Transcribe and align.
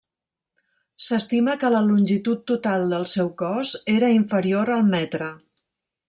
S'estima 1.07 1.53
que 1.63 1.69
la 1.75 1.81
longitud 1.89 2.41
total 2.53 2.87
del 2.95 3.05
seu 3.15 3.29
cos 3.45 3.73
era 3.97 4.09
inferior 4.17 4.73
al 4.79 4.89
metre. 4.95 5.29